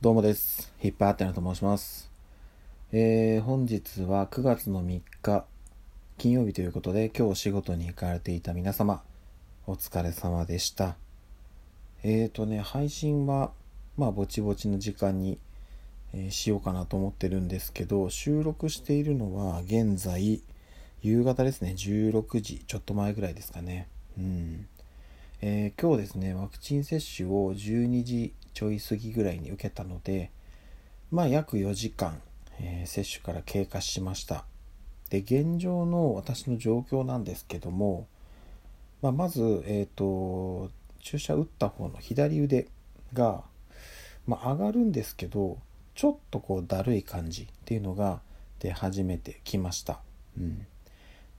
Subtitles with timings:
[0.00, 0.72] どうもです。
[0.78, 2.08] ヒップアーテナと申します。
[2.92, 5.44] えー、本日は9月の3日、
[6.18, 9.02] 金曜日ということで、今日お仕事に行かれていた皆様、
[9.66, 10.96] お疲れ様でした。
[12.04, 13.50] えーとね、配信は、
[13.96, 15.40] まあ、ぼちぼちの時間に、
[16.12, 20.40] えーしようかなと思ってるんですけど、収録しているのは、現在、
[21.02, 23.88] 夕方ですね、16時、ちょっと前ぐらいですかね。
[24.16, 24.68] うん。
[25.40, 30.32] えー今日ですねワクチン接種を12時ちょい過ぎぐらいに受けたので
[31.12, 32.20] まあ約4時間、
[32.60, 34.44] えー接種から経過しました。
[35.10, 38.06] で現状の私の状況なんですけども、
[39.00, 42.68] まあ、まず、えー、と注射打った方の左腕
[43.14, 43.42] が、
[44.26, 45.58] まあ、上がるんですけど
[45.94, 48.20] ちょっとこうだるい感じっていうのが
[48.58, 50.00] 出始めてきました、
[50.36, 50.66] うん、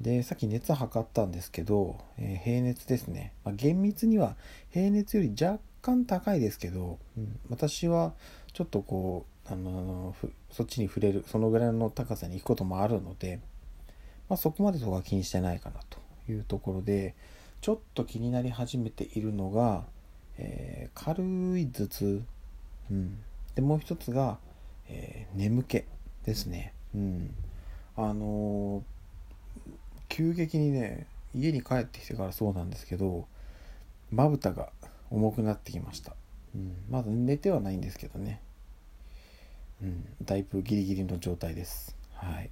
[0.00, 4.36] でさっき熱測ったんですけど、えー平熱ですね、まあ、厳密には
[4.70, 8.12] 平熱より若干高いですけど、うん私は
[8.52, 13.40] ちょっとこう、あのーそっちに触れるそのぐらいの高さに行くこともあるので、
[14.28, 15.98] まあ、そこまでとか気にしてないかなと
[16.30, 17.14] いうところで
[17.60, 19.84] ちょっと気になり始めているのが、
[20.38, 22.22] えー軽い頭痛、
[22.90, 23.18] うん、
[23.54, 24.38] でもう一つが、
[24.88, 25.84] えー眠気
[26.24, 27.34] ですね、うん、
[27.96, 28.82] あの
[30.16, 33.26] 急激にね家に帰ってきてからそうなんですけど
[34.10, 34.70] まぶたが
[35.10, 36.14] 重くなってきました、
[36.54, 38.40] うん、まだ寝てはないんですけどね、
[39.82, 41.94] うん、だいぶギリギリの状態です。
[42.14, 42.50] はい。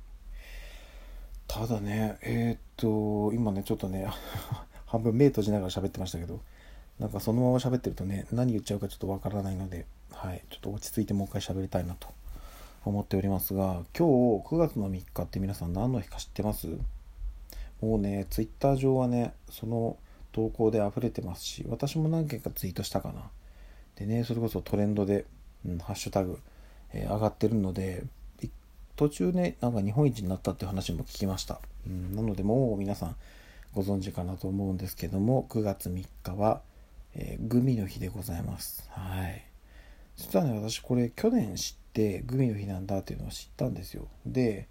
[1.48, 4.08] ただねえーっと今ねちょっとね
[4.84, 6.42] 半分目閉じながら喋ってましたけど
[6.98, 12.08] なんかそのまま喋ってるとね何言っちゃうかちょっとわからないのではいちょっと落ち着いてもう一回喋りたいなと
[12.84, 16.68] 思っておりますが今日9月の3日って皆さん何の日か知ってます？
[17.84, 19.98] もうね、ツイッター上はね、その
[20.32, 23.30] 投稿で溢れてますし、私も何件かツイートしたかな。
[23.96, 25.26] でね、それこそトレンドで、
[25.66, 26.38] うん、ハッシュタグ、
[26.94, 28.04] えー上がってるので、
[28.96, 31.60] 途中ね、なんか日本一になったって話も聞きました。
[31.86, 33.16] うん、なので、もう皆さん
[33.74, 36.62] ご存知かなと思うんですけども、9月3日は、
[37.14, 38.88] えーグミの日でございます。
[38.90, 39.44] はい。
[40.16, 44.08] 実はね、私これ去年知って、グミの日なんだっていうのを知ったんですよ。
[44.24, 44.68] で、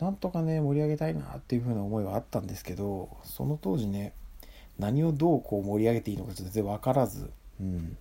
[0.00, 4.12] なんとかね盛り上げたいなっていう風な思いはあったんですけどその当時ね
[4.78, 7.96] 何をどうこう盛り上げていいのか全然分からず、うん、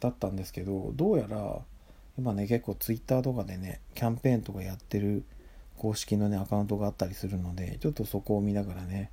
[0.00, 1.58] だったんですけどどうやら
[2.18, 5.22] 今ね結構ツイッターとかでねキャンペーンとかやってる
[5.76, 9.10] 公式のねアカウントがあったりするのでちょっとそこを見ながらね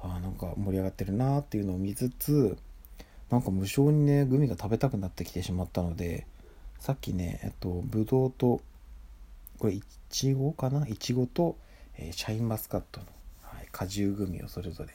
[0.00, 2.56] あーなんか盛り上がってるなーっていうのを見つつ
[3.30, 6.26] なんか無性にねグミが食べたくなってきてしまったので
[6.80, 8.60] さっきねえっとぶどうと
[9.62, 10.88] これいちごかな？
[10.88, 11.56] いちごと、
[11.96, 13.06] えーシャインマスカットの、
[13.42, 14.90] はい、果汁グミをそれぞれ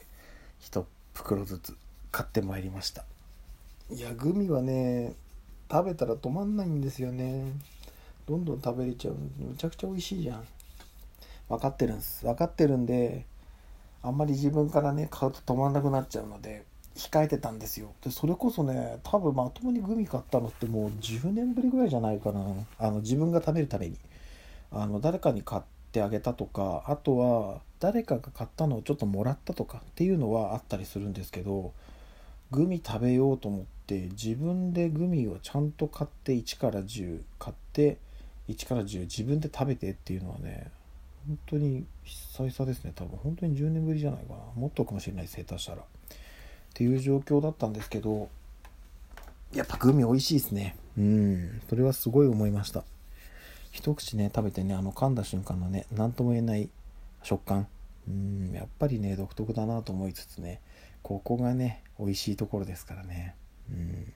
[0.60, 0.84] 1
[1.14, 1.74] 袋ずつ
[2.12, 3.02] 買ってまいりました。
[3.90, 5.14] いやグミはね
[5.72, 7.50] 食べたら止まんないんですよね。
[8.26, 10.44] どんどん食べれちゃうむちゃくちゃ美味しいじゃん。
[11.48, 12.26] 分かってるんです。
[12.26, 13.24] 分かってるんで
[14.02, 17.94] あんまり自分からね買うと止まんなくなっちゃうので控えてたんですよ。
[18.04, 22.44] でそれこそね多分まともにグミ買ったのってもう10年ぶりぐらいじゃないかな。
[22.78, 23.96] あの自分が食べるために。
[24.72, 25.62] あの誰かに買っ
[25.92, 31.72] てあげたとかあとは誰かが買ったのをちょっともらったとかっていうのはあったりするんですけど
[32.50, 37.98] グミ食べようと思って自分でグミをちゃんと買って1から10買って
[38.48, 40.70] 1から10自分で食べてっていうのはね
[41.26, 43.18] 本当に久々ですね多分。
[43.18, 44.38] 本当に10年ぶりじゃないかな。
[44.54, 45.78] もっとかもしれないです下手したら。
[45.78, 45.82] っ
[46.72, 48.28] ていう状況だったんですけど
[49.52, 50.76] やっぱグミ美味しいですね。
[50.96, 51.60] うん。
[51.68, 52.84] それはすごい思いました。
[53.70, 56.68] 一口ね食べてねあの噛んだ瞬間のね何とも言えない
[57.22, 57.66] 食感。
[58.08, 60.62] うんやっぱりね独特だなと思いつつね
[61.02, 63.34] ここがね美味しいところですからね。
[63.70, 64.12] うん。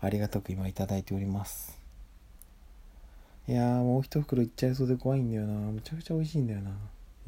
[0.00, 1.78] ありがたく今いただいております。
[3.46, 5.54] いやもう一袋いっちゃいそうで怖いんだよな。
[5.70, 6.70] むちゃくちゃ美味しいんだよな。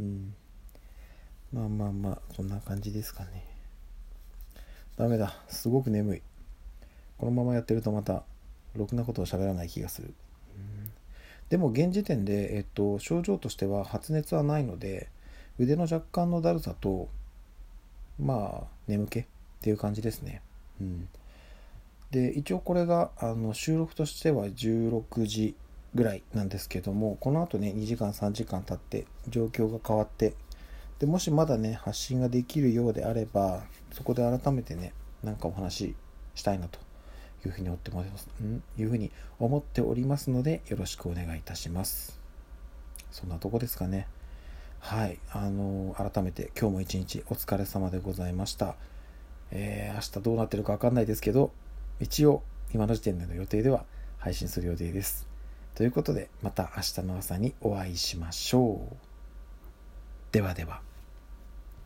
[0.01, 0.35] うん。
[1.53, 3.45] まあまあまあそんな感じですかね。
[4.97, 5.37] ダメだ。
[5.49, 6.23] すごく眠い。
[7.19, 8.25] このままやってるとまた
[8.75, 10.15] ろくなことを喋らない気がする。
[11.48, 15.08] でも現時点で、えっと、症状としては発熱はないので
[15.58, 17.08] 腕の若干のだるさと
[18.19, 19.25] まあ眠気っ
[19.60, 20.43] ていう感じですね。
[20.81, 21.08] うん、
[22.10, 25.54] で一応これがあの収録としては16時
[25.94, 30.34] ぐらいなんですけどもこの後ね2時間3時間経って状況が変わって
[30.98, 33.62] でもしまだね発信ができるようであれば
[33.93, 35.94] そこで改めてねなんかお話し
[36.34, 36.78] したいなと
[37.44, 38.62] いうふうに思ってますん？
[38.79, 42.19] いうふうに思っておりますのでよろしくお願いいたします
[43.11, 44.09] そんなとこですかね
[44.81, 48.77] はいあの改めて今日も一日お疲れ様でございました
[49.50, 51.53] えー明日どうなってるか分かんないですけど
[52.00, 52.43] 一応
[52.75, 53.85] 今の時点での予定では
[54.19, 55.29] 配信する予定です。
[55.75, 58.97] ということで、また明日の朝にお会いしましょう。
[60.32, 60.81] ではでは。